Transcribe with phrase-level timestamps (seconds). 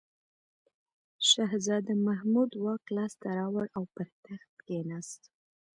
[1.29, 5.21] شهزاده محمود واک لاس ته راوړ او پر تخت کښېناست.